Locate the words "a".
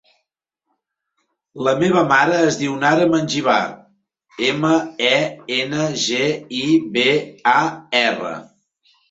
7.55-7.57